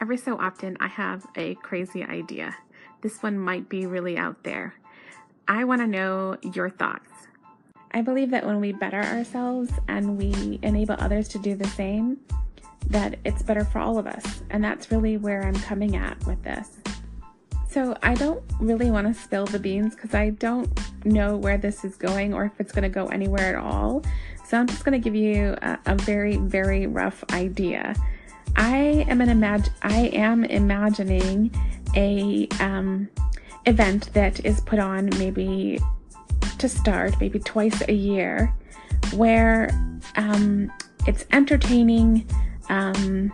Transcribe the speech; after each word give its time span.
Every 0.00 0.16
so 0.16 0.38
often, 0.38 0.76
I 0.78 0.86
have 0.86 1.26
a 1.34 1.56
crazy 1.56 2.04
idea. 2.04 2.56
This 3.02 3.20
one 3.20 3.36
might 3.38 3.68
be 3.68 3.86
really 3.86 4.16
out 4.16 4.44
there. 4.44 4.74
I 5.48 5.64
want 5.64 5.80
to 5.80 5.88
know 5.88 6.36
your 6.54 6.70
thoughts. 6.70 7.10
I 7.90 8.02
believe 8.02 8.30
that 8.30 8.46
when 8.46 8.60
we 8.60 8.72
better 8.72 9.00
ourselves 9.00 9.72
and 9.88 10.16
we 10.16 10.60
enable 10.62 10.94
others 10.98 11.26
to 11.28 11.38
do 11.38 11.56
the 11.56 11.66
same, 11.68 12.18
that 12.90 13.18
it's 13.24 13.42
better 13.42 13.64
for 13.64 13.80
all 13.80 13.98
of 13.98 14.06
us. 14.06 14.42
And 14.50 14.62
that's 14.62 14.92
really 14.92 15.16
where 15.16 15.44
I'm 15.44 15.54
coming 15.54 15.96
at 15.96 16.24
with 16.26 16.42
this. 16.44 16.76
So 17.68 17.96
I 18.02 18.14
don't 18.14 18.42
really 18.60 18.90
want 18.90 19.06
to 19.08 19.20
spill 19.20 19.46
the 19.46 19.58
beans 19.58 19.94
because 19.94 20.14
I 20.14 20.30
don't 20.30 20.70
know 21.04 21.36
where 21.36 21.58
this 21.58 21.84
is 21.84 21.96
going 21.96 22.34
or 22.34 22.44
if 22.44 22.52
it's 22.60 22.72
going 22.72 22.84
to 22.84 22.88
go 22.88 23.06
anywhere 23.08 23.56
at 23.56 23.62
all. 23.62 24.02
So 24.46 24.58
I'm 24.58 24.66
just 24.66 24.84
going 24.84 25.00
to 25.00 25.04
give 25.04 25.14
you 25.14 25.56
a, 25.60 25.78
a, 25.86 25.94
very, 25.96 26.36
very 26.36 26.86
rough 26.86 27.22
idea. 27.32 27.94
I 28.56 29.04
am 29.08 29.20
an 29.20 29.28
imag- 29.28 29.70
I 29.82 30.08
am 30.12 30.44
imagining 30.44 31.50
a 31.94 32.48
um, 32.60 33.08
event 33.66 34.12
that 34.14 34.44
is 34.44 34.60
put 34.60 34.78
on 34.78 35.10
maybe 35.18 35.78
to 36.58 36.68
start 36.68 37.14
maybe 37.20 37.38
twice 37.38 37.82
a 37.88 37.92
year, 37.92 38.54
where 39.14 39.70
um, 40.16 40.72
it's 41.06 41.24
entertaining 41.32 42.26
um, 42.68 43.32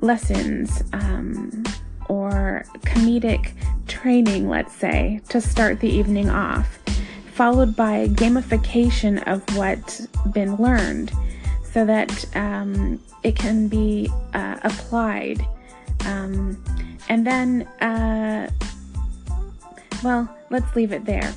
lessons 0.00 0.82
um, 0.92 1.64
or 2.08 2.64
comedic 2.80 3.52
training, 3.86 4.48
let's 4.48 4.74
say, 4.74 5.20
to 5.28 5.40
start 5.40 5.80
the 5.80 5.88
evening 5.88 6.30
off, 6.30 6.78
followed 7.32 7.74
by 7.74 8.08
gamification 8.08 9.22
of 9.26 9.42
what's 9.56 10.06
been 10.32 10.56
learned 10.56 11.12
so 11.78 11.84
that 11.84 12.24
um, 12.34 13.00
it 13.22 13.36
can 13.36 13.68
be 13.68 14.10
uh, 14.34 14.56
applied. 14.64 15.46
Um, 16.06 16.60
and 17.08 17.24
then, 17.24 17.62
uh, 17.80 18.50
well, 20.02 20.28
let's 20.50 20.74
leave 20.74 20.90
it 20.90 21.04
there. 21.04 21.32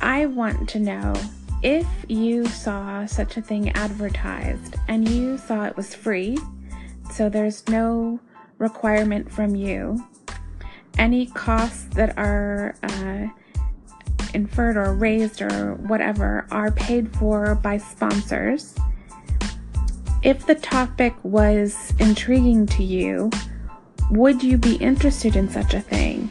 I 0.00 0.26
want 0.26 0.68
to 0.68 0.78
know 0.78 1.12
if 1.64 1.88
you 2.06 2.46
saw 2.46 3.04
such 3.04 3.36
a 3.36 3.42
thing 3.42 3.70
advertised 3.70 4.76
and 4.86 5.08
you 5.08 5.38
saw 5.38 5.64
it 5.64 5.76
was 5.76 5.92
free, 5.92 6.38
so 7.12 7.28
there's 7.28 7.68
no 7.68 8.20
requirement 8.58 9.28
from 9.28 9.56
you, 9.56 10.06
any 10.98 11.26
costs 11.26 11.82
that 11.96 12.16
are 12.16 12.76
uh, 12.84 13.26
inferred 14.34 14.76
or 14.76 14.94
raised 14.94 15.42
or 15.42 15.74
whatever 15.88 16.46
are 16.52 16.70
paid 16.70 17.12
for 17.16 17.56
by 17.56 17.76
sponsors. 17.76 18.76
If 20.22 20.46
the 20.46 20.54
topic 20.54 21.14
was 21.22 21.94
intriguing 21.98 22.66
to 22.66 22.82
you, 22.82 23.30
would 24.10 24.42
you 24.42 24.58
be 24.58 24.74
interested 24.76 25.34
in 25.34 25.48
such 25.48 25.72
a 25.72 25.80
thing? 25.80 26.28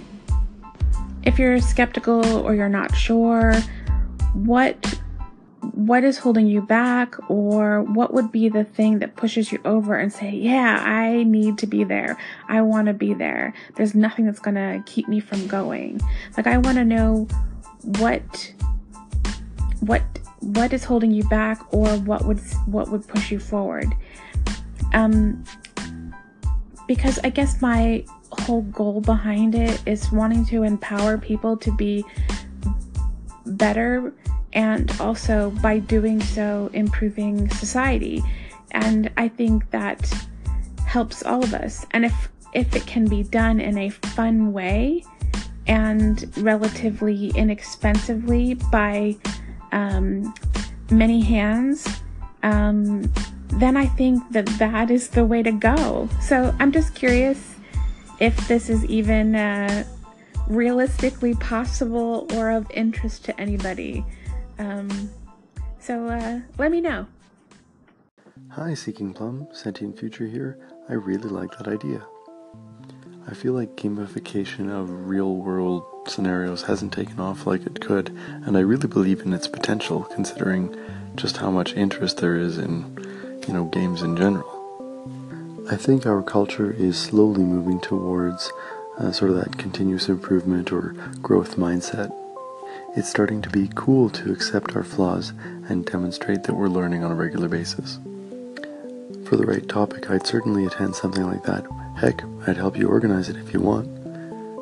If 1.24 1.40
you're 1.40 1.60
skeptical 1.60 2.38
or 2.38 2.54
you're 2.54 2.70
not 2.70 2.96
sure, 2.96 3.56
what 4.34 5.00
what 5.62 6.04
is 6.04 6.20
holding 6.20 6.48
you 6.48 6.62
back 6.62 7.16
or 7.30 7.82
what 7.82 8.14
would 8.14 8.32
be 8.32 8.48
the 8.48 8.64
thing 8.64 9.00
that 9.00 9.16
pushes 9.16 9.52
you 9.52 9.60
over 9.66 9.96
and 9.96 10.12
say, 10.12 10.32
yeah, 10.32 10.84
I 10.86 11.24
need 11.24 11.58
to 11.60 11.68
be 11.68 11.84
there. 11.84 12.18
I 12.48 12.62
want 12.62 12.88
to 12.88 12.94
be 12.94 13.14
there. 13.14 13.54
There's 13.76 13.96
nothing 13.96 14.26
that's 14.26 14.40
going 14.40 14.56
to 14.56 14.84
keep 14.86 15.08
me 15.08 15.20
from 15.20 15.48
going. 15.48 16.00
Like 16.38 16.48
I 16.48 16.58
want 16.58 16.78
to 16.78 16.86
know 16.86 17.28
what 17.84 18.54
what 19.80 20.04
what 20.40 20.74
is 20.74 20.84
holding 20.84 21.12
you 21.12 21.24
back 21.26 21.62
or 21.74 21.88
what 22.00 22.26
would 22.26 22.40
what 22.66 22.90
would 22.90 23.08
push 23.08 23.32
you 23.32 23.40
forward. 23.40 23.94
Um 24.94 25.44
because 26.88 27.20
I 27.24 27.30
guess 27.30 27.62
my 27.62 28.04
whole 28.32 28.62
goal 28.64 29.02
behind 29.02 29.56
it 29.56 29.82
is 29.86 30.12
wanting 30.12 30.46
to 30.46 30.64
empower 30.64 31.18
people 31.18 31.58
to 31.58 31.72
be 31.76 32.06
better 33.46 34.14
and 34.54 34.92
also 35.00 35.52
by 35.62 35.80
doing 35.80 36.22
so 36.22 36.70
improving 36.74 37.50
society 37.50 38.24
and 38.72 39.10
i 39.18 39.28
think 39.28 39.70
that 39.72 40.12
helps 40.86 41.24
all 41.24 41.44
of 41.44 41.54
us 41.54 41.86
and 41.92 42.06
if 42.06 42.30
if 42.54 42.76
it 42.76 42.86
can 42.88 43.06
be 43.06 43.24
done 43.24 43.60
in 43.60 43.78
a 43.78 43.90
fun 43.90 44.52
way 44.52 45.04
and 45.68 46.32
relatively 46.38 47.30
inexpensively 47.36 48.56
by 48.72 49.16
um, 49.72 50.34
many 50.92 51.22
hands 51.22 51.88
um, 52.44 53.12
then 53.54 53.76
i 53.76 53.86
think 53.86 54.22
that 54.32 54.46
that 54.60 54.92
is 54.92 55.10
the 55.10 55.26
way 55.26 55.42
to 55.44 55.52
go 55.52 56.08
so 56.22 56.54
i'm 56.60 56.72
just 56.72 56.96
curious 56.96 57.56
if 58.20 58.48
this 58.48 58.70
is 58.70 58.84
even 58.86 59.36
uh, 59.36 59.84
realistically 60.48 61.34
possible 61.36 62.28
or 62.34 62.52
of 62.52 62.70
interest 62.72 63.24
to 63.26 63.40
anybody 63.40 64.04
um, 64.60 65.10
so 65.80 66.08
uh, 66.08 66.42
let 66.58 66.72
me 66.72 66.82
know. 66.82 67.08
Hi, 68.50 68.74
Seeking 68.74 69.14
Plum, 69.14 69.48
Sentient 69.54 69.98
Future 69.98 70.28
here. 70.28 70.60
I 70.90 70.94
really 70.94 71.30
like 71.30 71.58
that 71.58 71.68
idea. 71.68 72.06
I 73.28 73.34
feel 73.34 73.54
like 73.54 73.76
gamification 73.76 74.70
of 74.70 75.08
real 75.08 75.36
world 75.36 75.84
scenarios 76.10 76.64
hasn't 76.64 76.94
taken 76.94 77.20
off 77.20 77.46
like 77.46 77.66
it 77.66 77.80
could, 77.80 78.10
and 78.46 78.58
I 78.58 78.62
really 78.62 78.88
believe 78.88 79.22
in 79.22 79.34
its 79.34 79.48
potential 79.48 80.04
considering 80.04 80.76
just 81.16 81.38
how 81.38 81.52
much 81.52 81.76
interest 81.76 82.18
there 82.18 82.36
is 82.36 82.58
in, 82.58 83.42
you 83.48 83.54
know, 83.54 83.66
games 83.66 84.02
in 84.02 84.16
general. 84.16 84.56
I 85.70 85.76
think 85.76 86.06
our 86.06 86.24
culture 86.24 86.72
is 86.72 86.98
slowly 86.98 87.44
moving 87.44 87.80
towards 87.80 88.52
uh, 88.98 89.12
sort 89.12 89.32
of 89.32 89.38
that 89.38 89.58
continuous 89.58 90.10
improvement 90.10 90.72
or 90.72 90.96
growth 91.22 91.56
mindset 91.56 92.12
it's 92.96 93.10
starting 93.10 93.42
to 93.44 93.50
be 93.50 93.70
cool 93.76 94.10
to 94.10 94.32
accept 94.32 94.76
our 94.76 94.84
flaws 94.84 95.32
and 95.70 95.86
demonstrate 95.86 96.44
that 96.44 96.56
we're 96.56 96.68
learning 96.68 97.04
on 97.04 97.12
a 97.12 97.16
regular 97.16 97.48
basis. 97.48 98.00
For 99.26 99.36
the 99.36 99.46
right 99.46 99.68
topic, 99.70 100.10
I'd 100.10 100.26
certainly 100.26 100.66
attend 100.66 100.96
something 100.96 101.24
like 101.24 101.44
that. 101.44 101.68
Heck, 101.98 102.24
I'd 102.48 102.58
help 102.58 102.78
you 102.78 102.88
organize 102.90 103.30
it 103.30 103.38
if 103.38 103.54
you 103.54 103.60
want. 103.60 103.99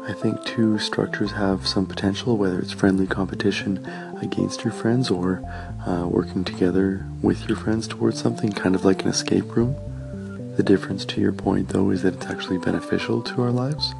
I 0.07 0.13
think 0.13 0.41
two 0.45 0.79
structures 0.79 1.33
have 1.33 1.67
some 1.67 1.85
potential, 1.85 2.37
whether 2.37 2.59
it's 2.59 2.71
friendly 2.71 3.07
competition 3.07 3.85
against 4.21 4.63
your 4.63 4.71
friends 4.71 5.11
or 5.11 5.43
uh, 5.85 6.07
working 6.07 6.45
together 6.45 7.05
with 7.21 7.49
your 7.49 7.57
friends 7.57 7.89
towards 7.89 8.21
something, 8.21 8.53
kind 8.53 8.73
of 8.73 8.85
like 8.85 9.01
an 9.01 9.09
escape 9.09 9.53
room. 9.57 9.75
The 10.55 10.63
difference 10.63 11.03
to 11.05 11.19
your 11.19 11.33
point, 11.33 11.69
though, 11.69 11.89
is 11.89 12.03
that 12.03 12.13
it's 12.13 12.25
actually 12.27 12.57
beneficial 12.57 13.21
to 13.21 13.41
our 13.41 13.51
lives. 13.51 13.93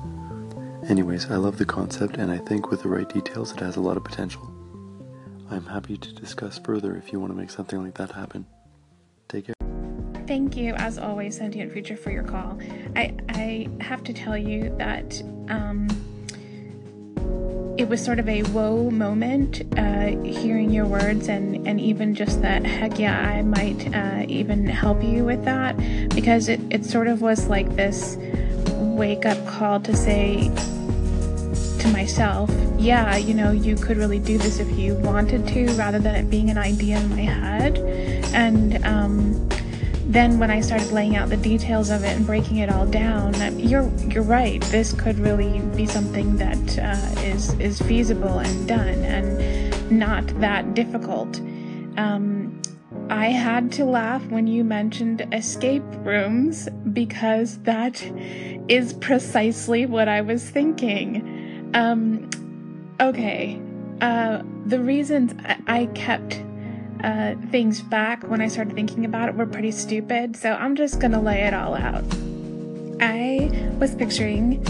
Anyways, 0.88 1.30
I 1.30 1.36
love 1.36 1.58
the 1.58 1.66
concept 1.66 2.16
and 2.16 2.32
I 2.32 2.38
think 2.38 2.72
with 2.72 2.84
the 2.84 2.90
right 2.90 3.10
details 3.10 3.52
it 3.52 3.60
has 3.60 3.76
a 3.76 3.82
lot 3.82 3.98
of 3.98 4.06
potential. 4.06 4.50
I'm 5.52 5.66
happy 5.66 5.98
to 5.98 6.14
discuss 6.14 6.58
further 6.58 6.96
if 6.96 7.12
you 7.12 7.20
want 7.20 7.34
to 7.34 7.38
make 7.38 7.50
something 7.50 7.84
like 7.84 7.96
that 7.96 8.12
happen. 8.12 8.46
Take 9.28 9.48
care. 9.48 9.57
Thank 10.28 10.58
you, 10.58 10.74
as 10.74 10.98
always, 10.98 11.38
Sentient 11.38 11.72
Future, 11.72 11.96
for 11.96 12.12
your 12.12 12.24
call. 12.24 12.60
I, 12.98 13.16
I 13.30 13.70
have 13.80 14.04
to 14.04 14.14
tell 14.14 14.38
you 14.38 14.76
that 14.78 15.22
um, 15.48 15.88
it 17.78 17.88
was 17.88 18.04
sort 18.04 18.20
of 18.20 18.28
a 18.28 18.42
whoa 18.44 18.92
moment 18.92 19.62
uh, 19.78 20.08
hearing 20.26 20.70
your 20.70 20.86
words, 20.86 21.30
and, 21.30 21.66
and 21.66 21.80
even 21.80 22.14
just 22.14 22.42
that, 22.42 22.66
heck 22.66 23.00
yeah, 23.00 23.18
I 23.22 23.42
might 23.42 23.96
uh, 23.96 24.26
even 24.28 24.68
help 24.68 25.02
you 25.02 25.24
with 25.24 25.46
that 25.46 25.78
because 26.10 26.50
it, 26.50 26.60
it 26.72 26.84
sort 26.84 27.08
of 27.08 27.22
was 27.22 27.48
like 27.48 27.78
this 27.78 28.18
wake 28.76 29.26
up 29.26 29.48
call 29.48 29.80
to 29.80 29.96
say, 29.96 30.50
to 31.80 31.88
myself, 31.94 32.52
yeah, 32.78 33.16
you 33.16 33.34
know, 33.34 33.52
you 33.52 33.78
could 33.78 33.96
really 33.96 34.20
do 34.20 34.38
this 34.38 34.60
if 34.60 34.70
you 34.78 34.96
wanted 34.96 35.48
to, 35.48 35.68
rather 35.76 36.00
than 36.00 36.16
it 36.16 36.30
being 36.30 36.50
an 36.50 36.58
idea 36.58 37.00
in 37.00 37.10
my 37.12 37.22
head. 37.22 37.78
And 38.34 38.84
um, 38.86 39.48
then 40.08 40.40
when 40.40 40.50
I 40.50 40.62
started 40.62 40.92
laying 40.92 41.18
out 41.18 41.30
the 41.30 41.38
details 41.38 41.90
of 41.90 42.04
it 42.04 42.16
and 42.16 42.26
breaking 42.26 42.58
it 42.58 42.70
all 42.70 42.86
down, 42.86 43.34
you're 43.60 43.90
you're 44.08 44.24
right. 44.24 44.62
This 44.64 44.94
could 44.94 45.20
really 45.20 45.60
be 45.76 45.86
something 45.86 46.38
that 46.38 46.80
uh, 46.80 47.22
is 47.22 47.54
is 47.60 47.82
feasible 47.82 48.40
and 48.40 48.68
done, 48.68 49.04
and 49.04 49.92
not 49.92 50.26
that 50.40 50.74
difficult. 50.74 51.40
Um, 51.98 52.62
I 53.10 53.28
had 53.28 53.72
to 53.74 53.86
laugh 53.86 54.26
when 54.28 54.48
you 54.48 54.64
mentioned 54.64 55.28
escape 55.34 55.84
rooms 56.00 56.70
because 56.94 57.58
that 57.60 58.02
is 58.70 58.94
precisely 58.94 59.86
what 59.86 60.08
I 60.08 60.22
was 60.22 60.50
thinking. 60.50 61.72
Um, 61.74 62.30
okay. 63.00 63.62
Uh, 64.02 64.44
the 64.66 64.80
reasons 64.80 65.34
I 65.68 65.88
kept 65.96 66.44
uh, 67.04 67.36
things 67.52 67.82
back 67.82 68.24
when 68.24 68.42
I 68.42 68.48
started 68.48 68.74
thinking 68.74 69.06
about 69.06 69.30
it 69.30 69.36
were 69.36 69.46
pretty 69.46 69.72
stupid, 69.72 70.36
so 70.36 70.54
I'm 70.54 70.76
just 70.76 71.00
gonna 71.00 71.22
lay 71.22 71.42
it 71.42 71.54
all 71.54 71.76
out. 71.76 72.04
I 73.00 73.52
was 73.80 73.94
picturing 73.96 74.64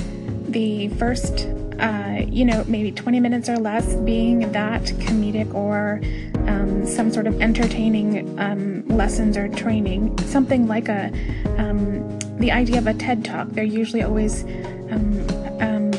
the 0.50 0.90
first, 0.90 1.48
uh, 1.80 2.26
you 2.28 2.46
know, 2.46 2.64
maybe 2.68 2.92
20 2.92 3.20
minutes 3.20 3.50
or 3.50 3.58
less 3.58 3.96
being 3.96 4.52
that 4.52 4.84
comedic 4.84 5.54
or 5.54 6.02
um, 6.48 6.86
some 6.86 7.12
sort 7.12 7.28
of 7.28 7.42
entertaining 7.42 8.38
um, 8.40 8.88
lessons 8.88 9.38
or 9.38 9.48
training, 9.50 10.18
something 10.20 10.68
like 10.68 10.90
a 10.90 11.12
um, 11.58 12.20
the 12.40 12.52
idea 12.52 12.78
of 12.78 12.88
a 12.88 12.94
TED 12.94 13.26
talk. 13.26 13.48
They're 13.50 13.64
usually 13.64 14.04
always 14.04 14.44
um, 14.92 15.28
um, 15.60 15.92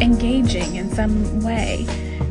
engaging 0.00 0.76
in 0.76 0.90
some 0.90 1.42
way. 1.42 1.86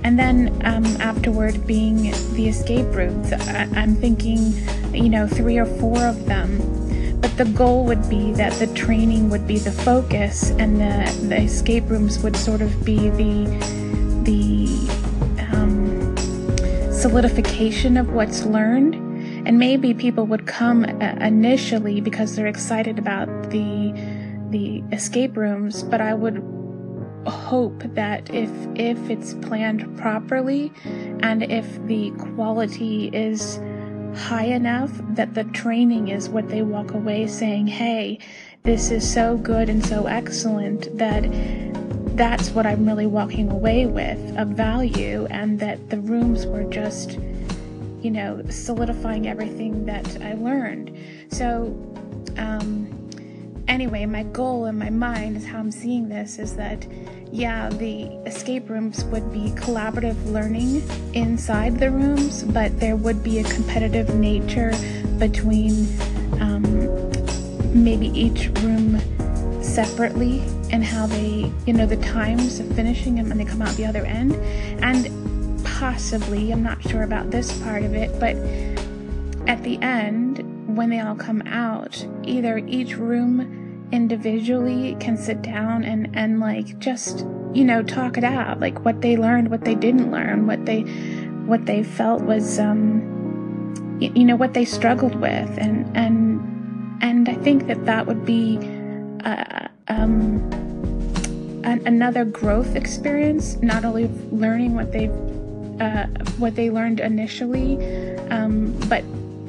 And 0.07 0.17
then 0.17 0.61
um, 0.63 0.85
afterward, 1.01 1.67
being 1.67 2.03
the 2.33 2.47
escape 2.47 2.95
routes, 2.95 3.33
I- 3.33 3.67
I'm 3.75 3.93
thinking, 3.93 4.53
you 4.93 5.09
know, 5.09 5.27
three 5.27 5.57
or 5.57 5.65
four 5.65 6.01
of 6.05 6.27
them. 6.27 7.19
But 7.19 7.35
the 7.35 7.43
goal 7.43 7.83
would 7.83 8.09
be 8.09 8.31
that 8.31 8.53
the 8.53 8.67
training 8.67 9.29
would 9.31 9.45
be 9.45 9.59
the 9.59 9.73
focus, 9.73 10.51
and 10.51 10.79
the, 10.79 11.27
the 11.27 11.41
escape 11.41 11.89
rooms 11.89 12.19
would 12.19 12.37
sort 12.37 12.61
of 12.61 12.85
be 12.85 13.09
the 13.09 13.51
the 14.23 14.69
um, 15.51 16.15
solidification 16.89 17.97
of 17.97 18.13
what's 18.13 18.45
learned. 18.45 18.95
And 19.45 19.59
maybe 19.59 19.93
people 19.93 20.25
would 20.27 20.47
come 20.47 20.85
uh, 20.85 21.15
initially 21.19 21.99
because 21.99 22.33
they're 22.33 22.47
excited 22.47 22.97
about 22.97 23.27
the 23.49 23.91
the 24.51 24.81
escape 24.93 25.35
rooms, 25.35 25.83
but 25.83 25.99
I 25.99 26.13
would 26.13 26.56
hope 27.29 27.83
that 27.95 28.33
if 28.33 28.49
if 28.75 29.09
it's 29.09 29.33
planned 29.35 29.97
properly 29.97 30.71
and 31.21 31.43
if 31.43 31.85
the 31.87 32.11
quality 32.11 33.09
is 33.13 33.59
high 34.15 34.45
enough 34.45 34.91
that 35.09 35.33
the 35.33 35.43
training 35.45 36.07
is 36.07 36.29
what 36.29 36.47
they 36.49 36.61
walk 36.61 36.91
away 36.93 37.27
saying 37.27 37.67
hey 37.67 38.17
this 38.63 38.91
is 38.91 39.09
so 39.09 39.37
good 39.37 39.69
and 39.69 39.85
so 39.85 40.07
excellent 40.07 40.97
that 40.97 41.23
that's 42.17 42.49
what 42.49 42.65
I'm 42.65 42.85
really 42.85 43.05
walking 43.05 43.51
away 43.51 43.85
with 43.85 44.37
of 44.37 44.49
value 44.49 45.27
and 45.29 45.59
that 45.59 45.91
the 45.91 45.99
rooms 45.99 46.47
were 46.47 46.63
just 46.63 47.19
you 48.01 48.09
know 48.09 48.41
solidifying 48.49 49.27
everything 49.27 49.85
that 49.85 50.21
I 50.21 50.33
learned. 50.33 50.97
So 51.29 51.75
um 52.37 52.96
anyway 53.67 54.05
my 54.05 54.23
goal 54.23 54.65
in 54.65 54.77
my 54.77 54.89
mind 54.89 55.37
is 55.37 55.45
how 55.45 55.59
I'm 55.59 55.71
seeing 55.71 56.09
this 56.09 56.39
is 56.39 56.55
that 56.55 56.85
yeah, 57.31 57.69
the 57.69 58.03
escape 58.25 58.69
rooms 58.69 59.03
would 59.05 59.31
be 59.31 59.51
collaborative 59.51 60.31
learning 60.31 60.81
inside 61.13 61.77
the 61.77 61.91
rooms, 61.91 62.43
but 62.43 62.79
there 62.79 62.95
would 62.95 63.23
be 63.23 63.39
a 63.39 63.43
competitive 63.43 64.15
nature 64.15 64.73
between 65.17 65.87
um, 66.39 66.63
maybe 67.73 68.07
each 68.07 68.47
room 68.61 68.99
separately 69.61 70.39
and 70.71 70.83
how 70.83 71.05
they, 71.05 71.51
you 71.65 71.73
know, 71.73 71.85
the 71.85 71.97
times 71.97 72.59
of 72.59 72.73
finishing 72.75 73.15
them 73.15 73.27
when 73.29 73.37
they 73.37 73.45
come 73.45 73.61
out 73.61 73.75
the 73.75 73.85
other 73.85 74.05
end. 74.05 74.35
And 74.81 75.63
possibly, 75.65 76.51
I'm 76.51 76.63
not 76.63 76.81
sure 76.81 77.03
about 77.03 77.29
this 77.29 77.61
part 77.61 77.83
of 77.83 77.93
it, 77.93 78.09
but 78.19 78.35
at 79.49 79.61
the 79.63 79.77
end, 79.81 80.39
when 80.77 80.89
they 80.89 80.99
all 80.99 81.15
come 81.15 81.41
out, 81.47 82.05
either 82.23 82.59
each 82.59 82.95
room 82.95 83.89
individually 83.91 84.95
can 84.99 85.17
sit 85.17 85.41
down 85.41 85.83
and 85.83 86.09
and 86.13 86.39
like 86.39 86.77
just 86.79 87.25
you 87.53 87.63
know 87.63 87.81
talk 87.81 88.17
it 88.17 88.23
out 88.23 88.59
like 88.59 88.83
what 88.83 88.99
they 88.99 89.15
learned 89.15 89.49
what 89.49 89.63
they 89.63 89.75
didn't 89.75 90.11
learn 90.11 90.45
what 90.45 90.65
they 90.65 90.81
what 91.45 91.65
they 91.65 91.81
felt 91.81 92.21
was 92.23 92.59
um 92.59 93.17
you, 93.99 94.11
you 94.15 94.25
know 94.25 94.35
what 94.35 94.53
they 94.53 94.65
struggled 94.65 95.15
with. 95.15 95.49
And 95.57 95.85
and 95.95 96.97
and 97.01 97.29
I 97.29 97.35
think 97.35 97.67
that 97.67 97.85
that 97.85 98.05
would 98.05 98.25
be 98.25 98.57
uh, 99.23 99.67
um 99.87 100.37
an, 101.63 101.85
another 101.85 102.25
growth 102.25 102.75
experience 102.75 103.57
not 103.61 103.83
only 103.83 104.09
learning 104.31 104.75
what 104.75 104.91
they 104.91 105.07
uh, 105.79 106.07
what 106.37 106.55
they 106.55 106.71
learned 106.71 106.99
initially 106.99 107.77
um, 108.29 108.71
but 108.89 109.03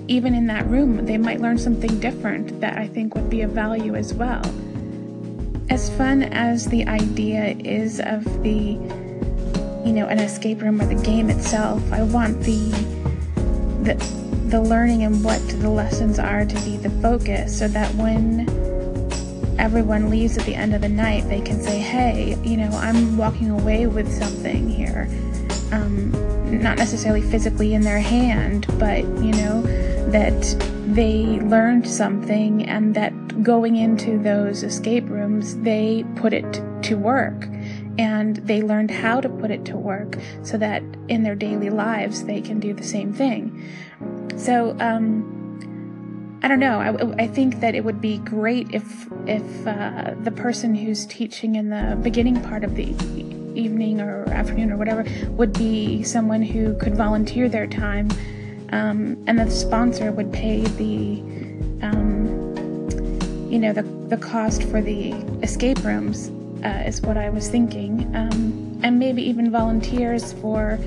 even 0.09 0.35
in 0.35 0.47
that 0.47 0.67
room, 0.67 1.05
they 1.05 1.19
might 1.19 1.41
learn 1.41 1.59
something 1.59 2.01
different 2.01 2.61
that 2.61 2.79
I 2.79 2.89
think 2.89 3.15
would 3.15 3.29
be 3.29 3.43
of 3.43 3.51
value 3.51 3.95
as 3.95 4.15
well. 4.15 4.43
As 5.71 5.91
fun 5.97 6.23
as 6.23 6.67
the 6.67 6.87
idea 6.87 7.55
is 7.59 8.01
of 8.01 8.25
the, 8.43 8.79
you 9.85 9.93
know, 9.93 10.07
an 10.09 10.19
escape 10.19 10.63
room 10.63 10.81
or 10.81 10.87
the 10.87 11.01
game 11.03 11.29
itself, 11.29 11.83
I 11.93 12.03
want 12.03 12.41
the, 12.41 12.71
the, 13.83 13.95
the 14.49 14.63
learning 14.63 15.03
and 15.03 15.23
what 15.23 15.47
the 15.47 15.69
lessons 15.69 16.19
are 16.19 16.47
to 16.47 16.55
be 16.63 16.79
the 16.79 16.91
focus 17.03 17.59
so 17.59 17.69
that 17.69 17.95
when 17.97 18.49
everyone 19.59 20.09
leaves 20.09 20.39
at 20.39 20.45
the 20.47 20.55
end 20.55 20.75
of 20.75 20.81
the 20.81 20.89
night, 20.89 21.29
they 21.29 21.43
can 21.43 21.61
say, 21.61 21.79
hey, 21.79 22.39
you 22.43 22.57
know, 22.57 22.71
I'm 22.71 23.19
walking 23.19 23.51
away 23.51 23.87
with 23.87 24.11
something 24.11 24.71
here. 24.71 25.07
Um, 25.71 26.13
not 26.63 26.79
necessarily 26.79 27.21
physically 27.21 27.75
in 27.75 27.83
their 27.83 28.01
hand, 28.01 28.67
but, 28.79 29.01
you 29.01 29.33
know, 29.33 29.63
that 30.11 30.57
they 30.95 31.39
learned 31.41 31.87
something 31.87 32.67
and 32.67 32.95
that 32.95 33.43
going 33.43 33.77
into 33.77 34.19
those 34.19 34.63
escape 34.63 35.09
rooms, 35.09 35.57
they 35.59 36.05
put 36.17 36.33
it 36.33 36.63
to 36.83 36.97
work 36.97 37.47
and 37.99 38.37
they 38.37 38.63
learned 38.63 38.91
how 38.91 39.21
to 39.21 39.29
put 39.29 39.51
it 39.51 39.65
to 39.67 39.77
work 39.77 40.17
so 40.43 40.57
that 40.57 40.83
in 41.09 41.25
their 41.25 41.35
daily 41.35 41.69
lives 41.69 42.25
they 42.25 42.41
can 42.41 42.59
do 42.59 42.73
the 42.73 42.85
same 42.85 43.13
thing. 43.13 43.63
So, 44.37 44.77
um, 44.81 45.35
I 46.43 46.47
don't 46.47 46.61
know. 46.61 46.79
I, 46.79 47.25
I, 47.25 47.27
think 47.27 47.59
that 47.61 47.75
it 47.75 47.85
would 47.85 48.01
be 48.01 48.19
great 48.19 48.69
if 48.73 49.09
if 49.27 49.67
uh, 49.67 50.15
the 50.23 50.31
person 50.31 50.73
who's 50.73 51.05
teaching 51.05 51.57
in 51.57 51.71
the 51.71 51.99
beginning 52.01 52.41
part 52.43 52.63
of 52.63 52.77
the 52.77 52.91
evening 53.59 54.01
or 54.01 54.25
afternoon 54.31 54.71
or 54.71 54.77
whatever 54.77 55.05
would 55.31 55.53
be 55.53 56.05
someone 56.05 56.43
who 56.43 56.79
could 56.79 56.97
volunteer 56.97 57.49
their 57.49 57.67
time 57.67 58.09
um, 58.71 59.23
and 59.27 59.39
the 59.39 59.51
sponsor 59.51 60.13
would 60.13 60.33
pay 60.33 60.63
the 60.63 61.21
um, 61.83 62.29
you 63.51 63.59
know 63.59 63.73
the, 63.73 63.83
the 63.83 64.17
cost 64.17 64.63
for 64.65 64.81
the 64.81 65.13
escape 65.43 65.83
rooms 65.85 66.31
uh, 66.65 66.85
is 66.87 67.01
what 67.01 67.17
I 67.17 67.31
was 67.31 67.49
thinking. 67.49 68.15
Um, 68.15 68.81
and 68.83 68.99
maybe 68.99 69.23
even 69.23 69.51
volunteers 69.51 70.33
for 70.35 70.79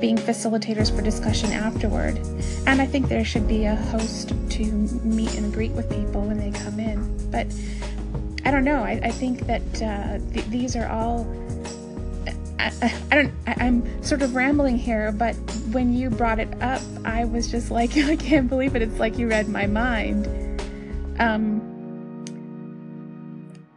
being 0.00 0.16
facilitators 0.16 0.94
for 0.94 1.02
discussion 1.02 1.52
afterward. 1.52 2.18
And 2.66 2.80
I 2.80 2.86
think 2.86 3.08
there 3.08 3.24
should 3.24 3.46
be 3.46 3.64
a 3.64 3.76
host 3.76 4.28
to 4.50 4.64
meet 5.04 5.34
and 5.36 5.52
greet 5.52 5.72
with 5.72 5.88
people 5.90 6.22
when 6.22 6.38
they 6.38 6.50
come 6.58 6.78
in. 6.78 7.30
But 7.30 7.46
I 8.44 8.50
don't 8.50 8.64
know. 8.64 8.82
I, 8.82 9.00
I 9.02 9.10
think 9.10 9.46
that 9.46 9.82
uh, 9.82 10.18
th- 10.32 10.46
these 10.46 10.76
are 10.76 10.88
all 10.88 11.24
I, 12.58 12.94
I 13.10 13.14
don't 13.16 13.32
I, 13.46 13.66
am 13.66 14.02
sort 14.02 14.22
of 14.22 14.34
rambling 14.34 14.78
here 14.78 15.12
but 15.12 15.34
when 15.72 15.92
you 15.92 16.10
brought 16.10 16.38
it 16.38 16.62
up 16.62 16.82
i 17.04 17.24
was 17.24 17.50
just 17.50 17.70
like 17.70 17.96
i 17.96 18.16
can't 18.16 18.48
believe 18.48 18.76
it. 18.76 18.82
It's 18.82 18.98
like 18.98 19.18
you 19.18 19.28
read 19.28 19.48
my 19.48 19.66
mind. 19.66 20.26
Um 21.18 21.70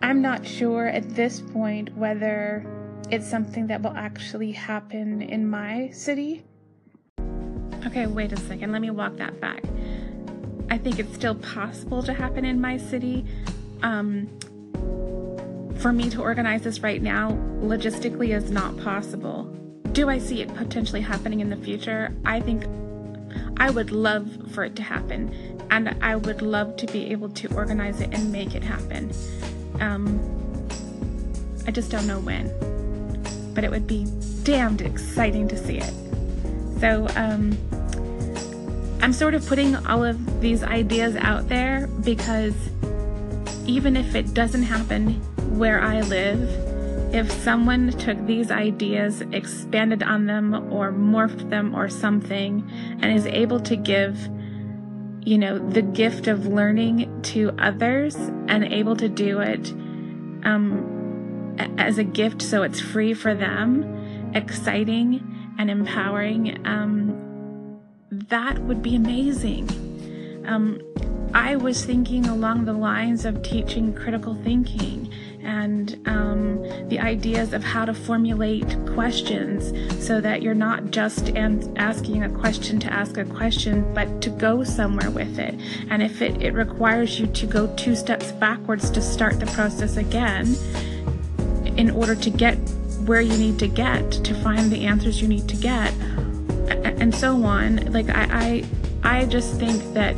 i'm 0.01 0.21
not 0.21 0.45
sure 0.45 0.87
at 0.87 1.15
this 1.15 1.41
point 1.41 1.95
whether 1.97 2.65
it's 3.09 3.29
something 3.29 3.67
that 3.67 3.81
will 3.81 3.95
actually 3.95 4.51
happen 4.51 5.21
in 5.21 5.47
my 5.47 5.89
city. 5.91 6.43
Okay 7.85 8.05
wait 8.05 8.31
a 8.31 8.37
second. 8.37 8.71
Let 8.71 8.81
me 8.81 8.89
walk 8.91 9.17
that 9.17 9.39
back. 9.39 9.63
I 10.69 10.77
think 10.77 10.99
it's 10.99 11.13
still 11.15 11.35
possible 11.35 12.03
to 12.03 12.13
happen 12.13 12.45
in 12.45 12.61
my 12.61 12.77
city. 12.77 13.25
Um 13.81 14.29
for 15.79 15.93
me 15.93 16.09
to 16.09 16.21
organize 16.21 16.63
this 16.63 16.79
right 16.81 17.01
now 17.01 17.37
logistically 17.61 18.35
is 18.35 18.51
not 18.51 18.77
possible. 18.77 19.43
Do 19.91 20.09
I 20.09 20.19
see 20.19 20.41
it 20.41 20.53
potentially 20.53 21.01
happening 21.01 21.39
in 21.39 21.49
the 21.49 21.55
future? 21.55 22.13
I 22.25 22.39
think 22.39 22.65
I 23.57 23.69
would 23.69 23.91
love 23.91 24.51
for 24.51 24.63
it 24.63 24.75
to 24.75 24.83
happen, 24.83 25.33
and 25.71 25.97
I 26.01 26.15
would 26.15 26.41
love 26.41 26.75
to 26.77 26.85
be 26.87 27.11
able 27.11 27.29
to 27.29 27.53
organize 27.55 28.01
it 28.01 28.13
and 28.13 28.31
make 28.31 28.55
it 28.55 28.63
happen. 28.63 29.11
Um, 29.79 30.19
I 31.65 31.71
just 31.71 31.91
don't 31.91 32.07
know 32.07 32.19
when, 32.19 32.47
but 33.53 33.63
it 33.63 33.71
would 33.71 33.87
be 33.87 34.05
damned 34.43 34.81
exciting 34.81 35.47
to 35.47 35.57
see 35.57 35.77
it. 35.77 35.93
So, 36.79 37.07
um, 37.15 37.57
I'm 39.01 39.13
sort 39.13 39.33
of 39.33 39.45
putting 39.47 39.75
all 39.87 40.03
of 40.03 40.41
these 40.41 40.63
ideas 40.63 41.15
out 41.15 41.49
there 41.49 41.87
because 42.03 42.53
even 43.65 43.95
if 43.95 44.15
it 44.15 44.33
doesn't 44.33 44.63
happen 44.63 45.13
where 45.57 45.81
I 45.81 46.01
live, 46.01 46.66
if 47.13 47.31
someone 47.31 47.89
took 47.91 48.25
these 48.25 48.51
ideas, 48.51 49.21
expanded 49.31 50.03
on 50.03 50.25
them, 50.25 50.53
or 50.71 50.91
morphed 50.91 51.49
them, 51.49 51.73
or 51.73 51.89
something, 51.89 52.69
and 53.01 53.05
is 53.05 53.25
able 53.25 53.59
to 53.61 53.75
give, 53.75 54.29
you 55.21 55.37
know, 55.37 55.57
the 55.57 55.81
gift 55.81 56.27
of 56.27 56.47
learning 56.47 57.21
to 57.23 57.51
others 57.59 58.15
and 58.15 58.65
able 58.65 58.95
to 58.95 59.07
do 59.07 59.39
it 59.39 59.71
um, 60.43 61.55
as 61.77 61.97
a 61.97 62.03
gift 62.03 62.41
so 62.41 62.63
it's 62.63 62.79
free 62.79 63.13
for 63.13 63.33
them, 63.33 64.31
exciting 64.33 65.55
and 65.57 65.71
empowering, 65.71 66.65
um, 66.67 67.81
that 68.11 68.59
would 68.59 68.81
be 68.81 68.95
amazing. 68.95 69.67
Um, 70.45 70.81
I 71.33 71.55
was 71.55 71.83
thinking 71.83 72.25
along 72.25 72.65
the 72.65 72.73
lines 72.73 73.25
of 73.25 73.41
teaching 73.41 73.93
critical 73.93 74.35
thinking 74.43 75.06
and 75.47 75.97
um, 76.05 76.61
the 76.89 76.99
ideas 76.99 77.53
of 77.53 77.63
how 77.63 77.85
to 77.85 77.93
formulate 77.93 78.67
questions 78.93 79.71
so 80.05 80.19
that 80.19 80.41
you're 80.41 80.53
not 80.53 80.91
just 80.91 81.29
an- 81.29 81.75
asking 81.77 82.21
a 82.23 82.29
question 82.29 82.79
to 82.81 82.91
ask 82.91 83.17
a 83.17 83.23
question, 83.23 83.91
but 83.93 84.21
to 84.21 84.29
go 84.29 84.63
somewhere 84.63 85.09
with 85.09 85.39
it. 85.39 85.55
And 85.89 86.03
if 86.03 86.21
it, 86.21 86.41
it 86.41 86.53
requires 86.53 87.17
you 87.17 87.27
to 87.27 87.47
go 87.47 87.73
two 87.75 87.95
steps 87.95 88.33
backwards 88.33 88.89
to 88.91 89.01
start 89.01 89.39
the 89.39 89.45
process 89.47 89.95
again 89.95 90.55
in 91.77 91.91
order 91.91 92.15
to 92.15 92.29
get 92.29 92.55
where 93.05 93.21
you 93.21 93.37
need 93.37 93.57
to 93.59 93.67
get, 93.69 94.11
to 94.11 94.33
find 94.43 94.69
the 94.69 94.85
answers 94.85 95.21
you 95.21 95.29
need 95.29 95.47
to 95.47 95.55
get, 95.55 95.93
and 96.99 97.15
so 97.15 97.41
on. 97.45 97.77
Like, 97.93 98.09
I, 98.09 98.63
I, 99.03 99.19
I 99.21 99.25
just 99.25 99.57
think 99.57 99.81
that 99.93 100.15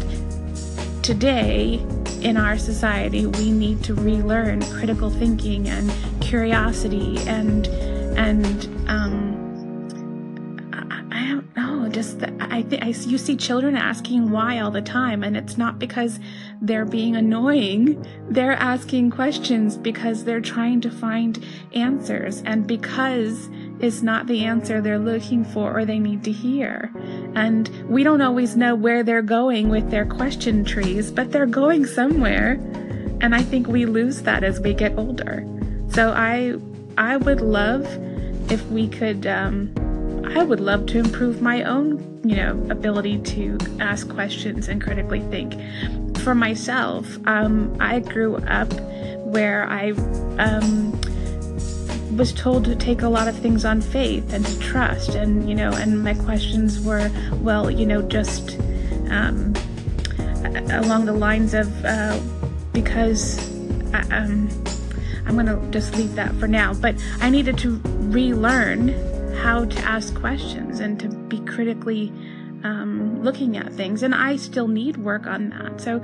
today 1.04 1.86
in 2.22 2.38
our 2.38 2.58
society 2.58 3.26
we 3.26 3.52
need 3.52 3.84
to 3.84 3.94
relearn 3.94 4.62
critical 4.72 5.10
thinking 5.10 5.68
and 5.68 5.92
curiosity 6.22 7.18
and 7.28 7.68
and 8.18 8.66
um, 8.90 9.40
I, 10.74 11.04
I 11.12 11.28
don't 11.28 11.56
know 11.56 11.88
just 11.90 12.20
the, 12.20 12.36
I 12.40 12.64
think 12.64 12.84
you 13.08 13.18
see 13.18 13.36
children 13.36 13.76
asking 13.76 14.32
why 14.32 14.60
all 14.60 14.72
the 14.72 14.82
time 14.82 15.24
and 15.24 15.38
it's 15.38 15.58
not 15.58 15.80
because 15.80 16.20
they're 16.62 16.86
being 16.86 17.16
annoying. 17.16 18.06
They're 18.30 18.54
asking 18.54 19.12
questions 19.12 19.78
because 19.78 20.24
they're 20.24 20.42
trying 20.42 20.82
to 20.82 20.92
find 20.92 21.44
answers. 21.74 22.42
And 22.44 22.68
because 22.68 23.50
is 23.80 24.04
not 24.04 24.28
the 24.28 24.44
answer 24.46 24.82
they're 24.82 25.00
looking 25.00 25.46
for 25.46 25.78
or 25.78 25.86
they 25.86 26.00
need 26.00 26.24
to 26.26 26.32
hear. 26.32 26.92
And 27.36 27.68
we 27.90 28.04
don't 28.04 28.22
always 28.22 28.56
know 28.56 28.76
where 28.76 29.04
they're 29.04 29.22
going 29.22 29.70
with 29.70 29.90
their 29.90 30.06
question 30.06 30.66
trees, 30.66 31.12
but 31.12 31.32
they're 31.32 31.46
going 31.46 31.86
somewhere. 31.86 32.54
And 33.22 33.36
I 33.36 33.42
think 33.42 33.68
we 33.68 33.86
lose 33.86 34.22
that 34.24 34.44
as 34.44 34.60
we 34.60 34.74
get 34.74 34.98
older. 34.98 35.46
So 35.90 36.12
I, 36.12 36.56
I 36.98 37.18
would 37.18 37.42
love 37.42 37.86
if 38.52 38.66
we 38.68 38.88
could, 38.88 39.26
um, 39.28 39.74
I 40.36 40.44
would 40.44 40.60
love 40.60 40.86
to 40.88 41.00
improve 41.00 41.42
my 41.42 41.64
own, 41.64 42.22
you 42.24 42.36
know, 42.36 42.52
ability 42.70 43.20
to 43.20 43.58
ask 43.80 44.10
questions 44.10 44.68
and 44.68 44.82
critically 44.82 45.22
think. 45.22 45.54
For 46.20 46.36
myself, 46.36 47.18
um, 47.28 47.76
I 47.80 48.00
grew 48.00 48.38
up 48.38 48.72
where 49.24 49.68
I, 49.70 49.92
um, 50.38 51.00
was 52.20 52.34
told 52.34 52.66
to 52.66 52.76
take 52.76 53.02
a 53.02 53.08
lot 53.08 53.30
of 53.30 53.40
things 53.40 53.64
on 53.64 53.80
faith 53.80 54.34
and 54.34 54.46
to 54.46 54.60
trust 54.60 55.16
and 55.16 55.48
you 55.48 55.56
know 55.56 55.72
and 55.72 56.04
my 56.04 56.14
questions 56.14 56.78
were 56.82 57.10
well 57.36 57.72
you 57.72 57.86
know 57.86 58.02
just 58.02 58.60
um, 59.10 59.54
along 60.74 61.06
the 61.06 61.14
lines 61.14 61.54
of 61.54 61.86
uh, 61.86 62.20
because 62.74 63.40
I, 63.94 64.02
um, 64.12 64.50
I'm 65.26 65.38
gonna 65.38 65.66
just 65.72 65.96
leave 65.96 66.14
that 66.16 66.36
for 66.36 66.48
now 66.48 66.74
but 66.74 66.94
I 67.22 67.30
needed 67.30 67.58
to 67.60 67.80
relearn 68.12 68.90
how 69.38 69.64
to 69.64 69.80
ask 69.80 70.14
questions 70.14 70.82
and 70.82 71.00
to 71.00 71.08
be 71.08 71.40
critically 71.46 72.10
um, 72.66 73.24
looking 73.24 73.56
at 73.56 73.72
things 73.72 74.04
and 74.04 74.14
I 74.14 74.36
still 74.36 74.68
need 74.68 74.98
work 74.98 75.26
on 75.26 75.52
that. 75.52 75.80
So 75.80 76.04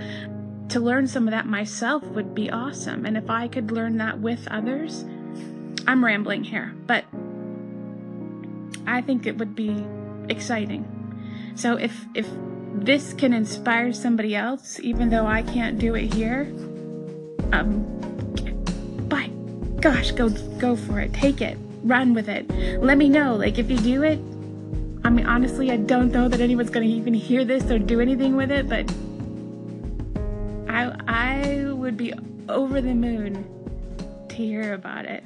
to 0.70 0.80
learn 0.80 1.08
some 1.08 1.28
of 1.28 1.32
that 1.32 1.46
myself 1.46 2.04
would 2.04 2.34
be 2.34 2.50
awesome 2.50 3.06
and 3.06 3.18
if 3.18 3.30
I 3.30 3.50
could 3.50 3.72
learn 3.72 3.98
that 3.98 4.22
with 4.22 4.48
others 4.50 5.04
I'm 5.88 6.04
rambling 6.04 6.44
here, 6.44 6.74
but 6.88 7.06
I 8.88 9.02
think 9.02 9.26
it 9.26 9.38
would 9.38 9.56
be 9.56 9.86
exciting. 10.30 10.92
So 11.56 11.78
if 11.78 12.06
if 12.14 12.28
this 12.74 13.14
can 13.14 13.34
inspire 13.34 13.94
somebody 13.94 14.36
else, 14.36 14.80
even 14.82 15.10
though 15.10 15.26
I 15.26 15.42
can't 15.42 15.80
do 15.80 15.96
it 15.96 16.14
here, 16.14 16.52
um, 17.54 17.84
by 19.08 19.30
gosh, 19.80 20.12
go 20.12 20.30
go 20.60 20.76
for 20.76 21.00
it. 21.00 21.14
Take 21.14 21.42
it. 21.42 21.58
Run 21.84 22.14
with 22.14 22.30
it. 22.30 22.50
Let 22.82 22.98
me 22.98 23.10
know. 23.10 23.36
Like 23.36 23.58
if 23.60 23.70
you 23.70 23.78
do 23.78 24.04
it, 24.04 24.20
I 25.04 25.10
mean 25.10 25.26
honestly, 25.26 25.72
I 25.72 25.78
don't 25.78 26.12
know 26.12 26.28
that 26.28 26.42
anyone's 26.42 26.72
to 26.72 26.82
even 26.82 27.14
hear 27.14 27.46
this 27.46 27.70
or 27.72 27.80
do 27.80 28.02
anything 28.02 28.36
with 28.36 28.52
it, 28.52 28.68
but 28.68 28.92
I 30.68 30.96
I 31.08 31.72
would 31.72 31.96
be 31.96 32.14
over 32.50 32.82
the 32.82 32.94
moon 32.94 33.46
to 34.30 34.36
hear 34.36 34.74
about 34.74 35.06
it. 35.06 35.24